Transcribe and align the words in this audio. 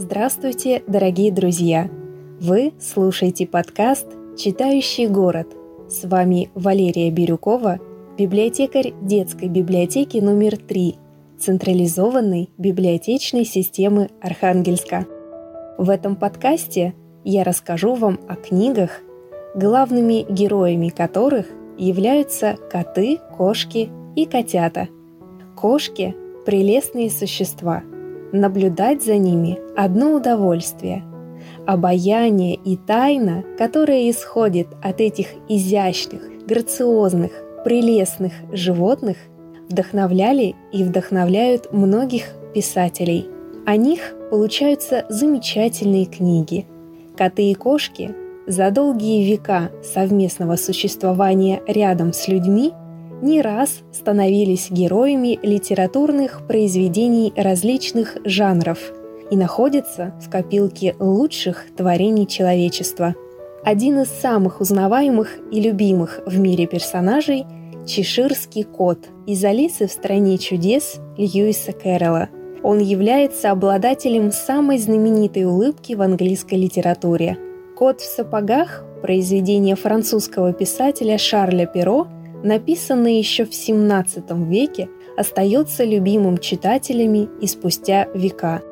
Здравствуйте, 0.00 0.84
дорогие 0.86 1.32
друзья! 1.32 1.90
Вы 2.40 2.72
слушаете 2.80 3.48
подкаст 3.48 4.06
«Читающий 4.38 5.08
город». 5.08 5.48
С 5.88 6.06
вами 6.06 6.52
Валерия 6.54 7.10
Бирюкова, 7.10 7.80
библиотекарь 8.16 8.94
детской 9.02 9.48
библиотеки 9.48 10.18
номер 10.18 10.56
3 10.56 10.94
централизованной 11.40 12.48
библиотечной 12.58 13.44
системы 13.44 14.08
Архангельска. 14.20 15.04
В 15.78 15.90
этом 15.90 16.14
подкасте 16.14 16.94
я 17.24 17.42
расскажу 17.42 17.94
вам 17.94 18.20
о 18.28 18.36
книгах, 18.36 19.00
главными 19.56 20.24
героями 20.32 20.90
которых 20.90 21.46
являются 21.76 22.56
коты, 22.70 23.18
кошки 23.36 23.90
и 24.14 24.26
котята. 24.26 24.86
Кошки– 25.56 26.14
прелестные 26.46 27.10
существа. 27.10 27.82
Наблюдать 28.32 29.02
за 29.02 29.16
ними– 29.16 29.58
одно 29.76 30.12
удовольствие. 30.12 31.02
Обаяние 31.66 32.56
и 32.56 32.76
тайна, 32.76 33.42
которая 33.56 34.10
исходит 34.10 34.68
от 34.82 35.00
этих 35.00 35.28
изящных, 35.48 36.22
грациозных, 36.46 37.32
прелестных 37.64 38.32
животных, 38.52 39.16
вдохновляли 39.70 40.54
и 40.72 40.84
вдохновляют 40.84 41.72
многих 41.72 42.24
писателей. 42.54 43.28
О 43.64 43.76
них 43.76 44.14
получаются 44.30 45.06
замечательные 45.08 46.04
книги. 46.04 46.66
Коты 47.16 47.50
и 47.50 47.54
кошки 47.54 48.14
за 48.46 48.70
долгие 48.70 49.24
века 49.30 49.70
совместного 49.82 50.56
существования 50.56 51.62
рядом 51.66 52.12
с 52.12 52.28
людьми 52.28 52.72
не 53.22 53.42
раз 53.42 53.80
становились 53.92 54.70
героями 54.70 55.38
литературных 55.42 56.46
произведений 56.46 57.32
различных 57.36 58.16
жанров 58.24 58.78
и 59.30 59.36
находятся 59.36 60.14
в 60.20 60.30
копилке 60.30 60.94
лучших 60.98 61.66
творений 61.76 62.26
человечества. 62.26 63.14
Один 63.64 64.00
из 64.00 64.08
самых 64.08 64.60
узнаваемых 64.60 65.38
и 65.50 65.60
любимых 65.60 66.20
в 66.26 66.38
мире 66.38 66.66
персонажей– 66.66 67.44
Чеширский 67.86 68.64
кот 68.64 68.98
из 69.26 69.42
«Алисы 69.44 69.86
в 69.86 69.92
стране 69.92 70.36
чудес» 70.36 71.00
Льюиса 71.16 71.72
Кэрролла. 71.72 72.28
Он 72.62 72.80
является 72.80 73.50
обладателем 73.50 74.30
самой 74.30 74.78
знаменитой 74.78 75.44
улыбки 75.44 75.94
в 75.94 76.02
английской 76.02 76.56
литературе– 76.56 77.38
«Кот 77.78 78.00
в 78.00 78.04
сапогах»– 78.04 78.82
произведение 79.02 79.76
французского 79.76 80.52
писателя 80.52 81.16
Шарля 81.16 81.64
Перо, 81.64 82.08
написанное 82.42 83.12
еще 83.12 83.44
в 83.44 83.50
XVII 83.50 84.48
веке, 84.48 84.88
остается 85.16 85.84
любимым 85.84 86.38
читателями 86.38 87.28
и 87.40 87.46
спустя 87.46 88.06
века. 88.14 88.62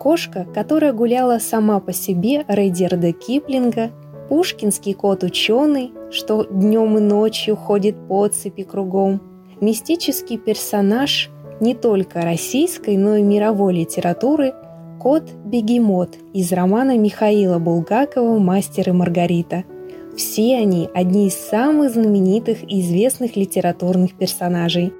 Кошка, 0.00 0.46
которая 0.54 0.92
гуляла 0.92 1.38
сама 1.38 1.78
по 1.80 1.92
себе 1.92 2.44
Рейдерда 2.48 3.12
Киплинга, 3.12 3.90
пушкинский 4.28 4.94
кот-ученый, 4.94 5.92
что 6.10 6.44
днем 6.44 6.96
и 6.96 7.00
ночью 7.00 7.56
ходит 7.56 7.96
по 8.08 8.26
цепи 8.28 8.62
кругом, 8.62 9.20
мистический 9.60 10.38
персонаж 10.38 11.30
не 11.60 11.74
только 11.74 12.22
российской, 12.22 12.96
но 12.96 13.16
и 13.16 13.22
мировой 13.22 13.74
литературы– 13.74 14.54
Кот-бегемот 15.00 16.18
из 16.34 16.52
романа 16.52 16.98
Михаила 16.98 17.58
Булгакова 17.58 18.38
«Мастер 18.38 18.90
и 18.90 18.92
Маргарита». 18.92 19.64
Все 20.16 20.56
они– 20.56 20.88
одни 20.94 21.28
из 21.28 21.34
самых 21.34 21.92
знаменитых 21.92 22.62
и 22.62 22.80
известных 22.80 23.36
литературных 23.36 24.14
персонажей. 24.14 24.92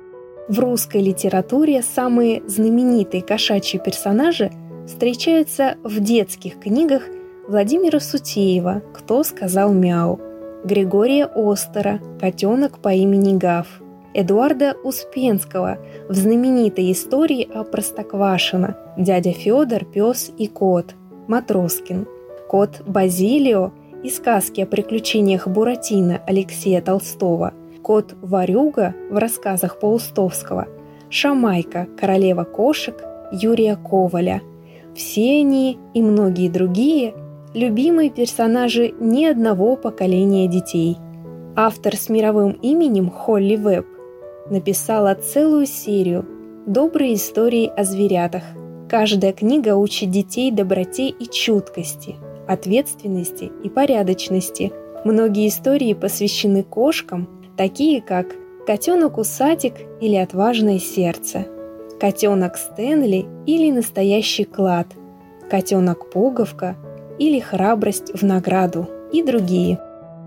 В 0.48 0.58
русской 0.58 1.02
литературе 1.02 1.82
самые 1.82 2.42
знаменитые 2.46 3.22
кошачьи 3.22 3.78
персонажи 3.78 4.50
встречаются 4.86 5.76
в 5.84 6.00
детских 6.00 6.58
книгах 6.58 7.02
Владимира 7.48 8.00
Сутеева 8.00 8.82
«Кто 8.94 9.22
сказал 9.22 9.72
мяу», 9.72 10.20
Григория 10.64 11.26
Остера 11.26 12.00
«Котенок 12.20 12.78
по 12.78 12.92
имени 12.92 13.36
Гав», 13.36 13.66
Эдуарда 14.12 14.76
Успенского 14.82 15.78
в 16.08 16.14
знаменитой 16.14 16.90
истории 16.92 17.48
о 17.52 17.64
Простоквашино 17.64 18.76
«Дядя 18.96 19.32
Федор, 19.32 19.84
пес 19.84 20.30
и 20.36 20.48
кот», 20.48 20.94
Матроскин, 21.28 22.06
кот 22.48 22.82
Базилио 22.86 23.72
и 24.02 24.10
сказки 24.10 24.60
о 24.60 24.66
приключениях 24.66 25.46
Буратино 25.46 26.22
Алексея 26.26 26.80
Толстого, 26.80 27.54
кот 27.82 28.14
Варюга 28.22 28.94
в 29.10 29.16
рассказах 29.16 29.78
Паустовского, 29.78 30.68
Шамайка, 31.08 31.88
королева 31.98 32.44
кошек 32.44 32.96
Юрия 33.32 33.76
Коваля. 33.76 34.42
Все 34.94 35.40
они 35.40 35.78
и 35.94 36.02
многие 36.02 36.48
другие– 36.48 37.14
любимые 37.54 38.10
персонажи 38.10 38.94
ни 39.00 39.24
одного 39.24 39.76
поколения 39.76 40.46
детей. 40.46 40.96
Автор 41.56 41.96
с 41.96 42.08
мировым 42.08 42.52
именем 42.52 43.10
Холли 43.10 43.56
Веб 43.56 43.86
написала 44.48 45.14
целую 45.14 45.66
серию 45.66 46.24
«Добрые 46.66 47.14
истории 47.14 47.66
о 47.66 47.84
зверятах». 47.84 48.42
Каждая 48.88 49.32
книга 49.32 49.76
учит 49.76 50.10
детей 50.10 50.50
доброте 50.50 51.08
и 51.08 51.26
чуткости, 51.26 52.16
ответственности 52.46 53.50
и 53.62 53.68
порядочности. 53.68 54.72
Многие 55.04 55.48
истории 55.48 55.94
посвящены 55.94 56.62
кошкам, 56.62 57.28
такие 57.56 58.00
как 58.02 58.26
«Котенок-усатик» 58.66 59.74
или 60.00 60.16
«Отважное 60.16 60.78
сердце», 60.78 61.46
«Котенок 61.98 62.56
Стэнли» 62.56 63.26
или 63.46 63.70
«Настоящий 63.70 64.44
клад», 64.44 64.86
«Котенок-пуговка» 65.50 66.76
или 67.18 67.40
«Храбрость 67.40 68.12
в 68.14 68.22
награду» 68.22 68.88
и 69.12 69.22
другие. 69.22 69.78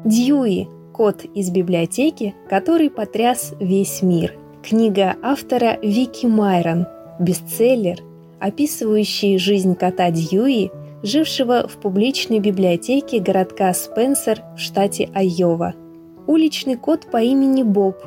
Дьюи 0.03 0.67
Код 0.93 1.25
из 1.33 1.49
библиотеки, 1.49 2.35
который 2.47 2.91
потряс 2.91 3.55
весь 3.59 4.03
мир. 4.03 4.35
Книга 4.61 5.15
автора 5.23 5.79
Вики 5.81 6.27
Майрон, 6.27 6.85
бестселлер, 7.19 7.97
описывающий 8.39 9.39
жизнь 9.39 9.73
кота 9.73 10.11
Дьюи, 10.11 10.69
жившего 11.03 11.67
в 11.67 11.77
публичной 11.77 12.39
библиотеке 12.39 13.19
городка 13.19 13.73
Спенсер 13.73 14.41
в 14.55 14.59
штате 14.59 15.09
Айова. 15.13 15.73
Уличный 16.27 16.77
кот 16.77 17.11
по 17.11 17.17
имени 17.21 17.61
Боб. 17.61 17.97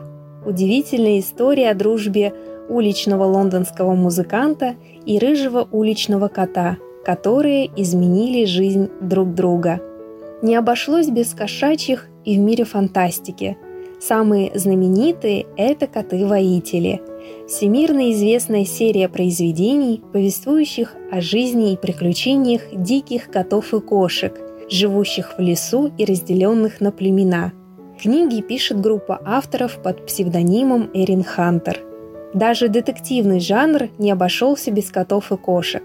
Удивительная 0.47 1.21
история 1.21 1.71
о 1.71 1.75
дружбе 1.75 2.33
уличного 2.69 3.25
лондонского 3.25 3.95
музыканта 3.95 4.75
и 5.05 5.19
рыжего 5.19 5.69
уличного 5.71 6.29
кота, 6.29 6.79
которые 7.05 7.71
изменили 7.77 8.47
жизнь 8.47 8.89
друг 9.03 9.35
друга. 9.35 9.81
Не 10.43 10.57
обошлось 10.57 11.09
без 11.09 11.35
кошачьих 11.35 12.09
и 12.25 12.37
в 12.37 12.41
мире 12.41 12.65
фантастики. 12.65 13.59
Самые 13.99 14.53
знаменитые– 14.55 15.47
это 15.57 15.87
«Коты-воители», 15.87 17.01
всемирно 17.49 18.13
известная 18.13 18.65
серия 18.65 19.09
произведений, 19.09 20.03
повествующих 20.13 20.95
о 21.11 21.21
жизни 21.21 21.73
и 21.73 21.77
приключениях 21.77 22.63
диких 22.73 23.31
котов 23.31 23.73
и 23.73 23.81
кошек, 23.81 24.39
живущих 24.71 25.39
в 25.39 25.41
лесу 25.41 25.91
и 25.97 26.05
разделенных 26.05 26.81
на 26.81 26.93
племена. 26.93 27.53
Книги 28.01 28.43
пишет 28.43 28.81
группа 28.81 29.19
авторов 29.25 29.83
под 29.83 30.05
псевдонимом 30.05 30.91
Эрин 30.93 31.25
Хантер. 31.25 31.81
Даже 32.35 32.69
детективный 32.69 33.41
жанр 33.41 33.89
не 33.97 34.11
обошелся 34.11 34.71
без 34.71 34.91
котов 34.91 35.33
и 35.33 35.37
кошек. 35.37 35.83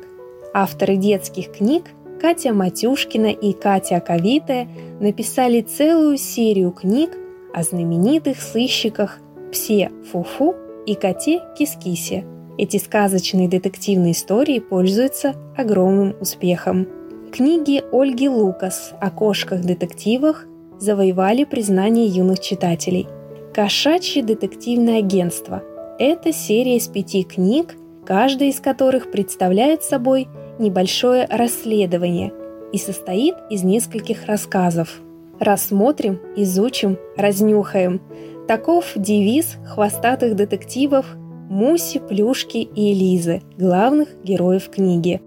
Авторы 0.54 0.98
детских 0.98 1.54
книг 1.54 1.86
Катя 2.20 2.54
Матюшкина 2.54 3.28
и 3.28 3.54
Катя 3.54 3.96
Аковитая 3.96 4.68
написали 5.00 5.62
целую 5.62 6.18
серию 6.18 6.72
книг 6.72 7.12
о 7.54 7.64
знаменитых 7.64 8.42
сыщиках 8.42 9.20
Псе 9.52 9.92
Фуфу 10.12 10.56
и 10.86 10.96
коте 10.96 11.42
Кискисе. 11.58 12.26
Эти 12.58 12.78
сказочные 12.78 13.48
детективные 13.48 14.12
истории 14.12 14.60
пользуются 14.60 15.36
огромным 15.58 16.16
успехом. 16.20 16.88
Книги 17.32 17.84
Ольги 17.92 18.30
Лукас 18.30 18.94
о 19.00 19.10
кошках-детективах 19.10 20.46
завоевали 20.80 21.44
признание 21.44 22.08
юных 22.08 22.40
читателей. 22.40 23.08
«Кошачье 23.54 24.24
детективное 24.24 25.00
агентство»– 25.00 25.64
это 26.00 26.34
серия 26.34 26.78
из 26.78 26.88
пяти 26.88 27.24
книг, 27.24 27.76
каждая 28.06 28.50
из 28.50 28.60
которых 28.60 29.12
представляет 29.12 29.84
собой– 29.84 30.28
небольшое 30.60 31.26
расследование 31.30 32.32
и 32.72 32.78
состоит 32.78 33.36
из 33.50 33.64
нескольких 33.64 34.26
рассказов. 34.26 35.02
Рассмотрим, 35.42 36.20
изучим, 36.36 37.00
разнюхаем. 37.18 38.00
Таков 38.48 38.92
девиз 38.96 39.58
хвостатых 39.66 40.36
детективов 40.36 41.18
Муси, 41.50 42.00
Плюшки 42.00 42.58
и 42.60 42.94
Элизы, 42.94 43.42
главных 43.58 44.10
героев 44.24 44.70
книги. 44.70 45.20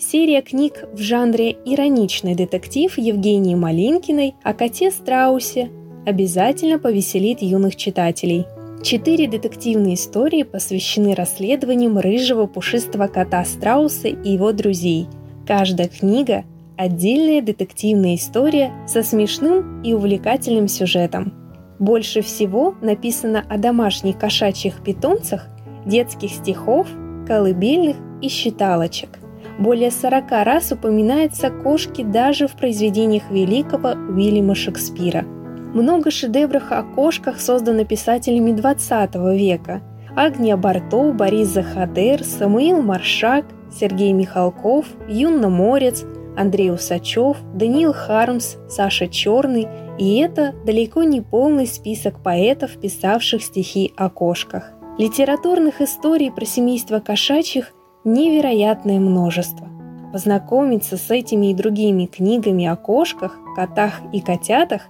Серия 0.00 0.42
книг 0.42 0.84
в 0.92 0.98
жанре 0.98 1.52
ироничный 1.64 2.34
детектив 2.34 2.98
Евгении 2.98 3.54
Малинкиной 3.54 4.34
о 4.42 4.52
коте 4.52 4.90
Страусе 4.90 5.70
обязательно 6.04 6.80
повеселит 6.80 7.40
юных 7.40 7.76
читателей– 7.76 8.46
Четыре 8.82 9.28
детективные 9.28 9.94
истории 9.94 10.42
посвящены 10.42 11.14
расследованиям 11.14 11.98
рыжего 11.98 12.46
пушистого 12.46 13.06
кота 13.06 13.44
Страуса 13.44 14.08
и 14.08 14.30
его 14.32 14.50
друзей. 14.52 15.06
Каждая 15.46 15.86
книга– 15.86 16.42
отдельная 16.82 17.42
детективная 17.42 18.16
история 18.16 18.72
со 18.86 19.02
смешным 19.02 19.82
и 19.82 19.92
увлекательным 19.92 20.68
сюжетом. 20.68 21.32
Больше 21.78 22.22
всего 22.22 22.74
написано 22.80 23.44
о 23.48 23.56
домашних 23.56 24.18
кошачьих 24.18 24.82
питомцах, 24.82 25.46
детских 25.86 26.30
стихов, 26.30 26.86
колыбельных 27.26 27.96
и 28.20 28.28
считалочек. 28.28 29.18
Более 29.58 29.90
40 29.90 30.30
раз 30.44 30.72
упоминаются 30.72 31.50
кошки 31.50 32.02
даже 32.02 32.48
в 32.48 32.52
произведениях 32.52 33.30
великого 33.30 33.90
Уильяма 33.90 34.54
Шекспира. 34.54 35.24
Много 35.74 36.10
шедевров 36.10 36.70
о 36.70 36.82
кошках 36.82 37.40
создано 37.40 37.84
писателями 37.84 38.52
20 38.52 39.14
века. 39.36 39.82
Агния 40.14 40.56
Барто, 40.56 41.12
Борис 41.12 41.48
Захадер, 41.48 42.22
Самуил 42.24 42.82
Маршак, 42.82 43.46
Сергей 43.72 44.12
Михалков, 44.12 44.86
Юнна 45.08 45.48
Морец, 45.48 46.04
Андрей 46.36 46.72
Усачев, 46.72 47.36
Даниил 47.54 47.92
Хармс, 47.92 48.56
Саша 48.68 49.08
Черный, 49.08 49.68
и 49.98 50.16
это 50.16 50.54
далеко 50.64 51.02
не 51.02 51.20
полный 51.20 51.66
список 51.66 52.22
поэтов, 52.22 52.72
писавших 52.78 53.42
стихи 53.42 53.92
о 53.96 54.08
кошках. 54.08 54.72
Литературных 54.98 55.80
историй 55.80 56.30
про 56.30 56.44
семейство 56.44 57.00
кошачьих 57.00 57.72
невероятное 58.04 59.00
множество. 59.00 59.68
Познакомиться 60.12 60.96
с 60.96 61.10
этими 61.10 61.50
и 61.50 61.54
другими 61.54 62.06
книгами 62.06 62.66
о 62.66 62.76
кошках, 62.76 63.38
котах 63.56 64.00
и 64.12 64.20
котятах 64.20 64.82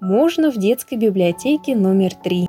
можно 0.00 0.50
в 0.50 0.56
детской 0.56 0.96
библиотеке 0.96 1.74
номер 1.74 2.14
три. 2.14 2.48